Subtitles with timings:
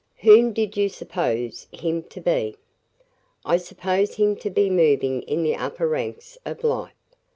[0.21, 2.55] "Whom did you suppose him to be?"
[3.45, 6.93] "I supposed him to be moving in the upper ranks of life.